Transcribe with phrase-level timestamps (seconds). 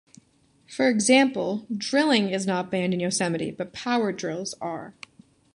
[0.65, 4.95] For example, drilling is not banned in Yosemite, but power drills are.